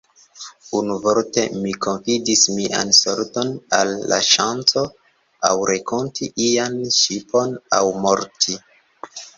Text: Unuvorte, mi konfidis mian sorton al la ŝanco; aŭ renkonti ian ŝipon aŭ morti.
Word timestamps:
Unuvorte, 0.77 1.43
mi 1.65 1.73
konfidis 1.87 2.41
mian 2.55 2.95
sorton 3.01 3.53
al 3.81 3.93
la 4.13 4.19
ŝanco; 4.31 4.85
aŭ 5.51 5.55
renkonti 5.73 6.33
ian 6.49 6.83
ŝipon 7.01 7.57
aŭ 7.81 7.85
morti. 8.07 8.63